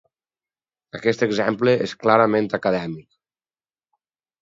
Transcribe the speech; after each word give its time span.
Aquest 0.99 1.27
exemple 1.27 1.75
és 1.89 1.95
clarament 2.07 2.51
acadèmic. 2.61 3.09